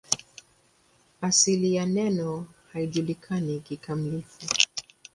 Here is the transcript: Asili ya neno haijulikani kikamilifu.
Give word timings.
Asili 1.21 1.73
ya 1.75 1.85
neno 1.85 2.45
haijulikani 2.73 3.59
kikamilifu. 3.59 4.39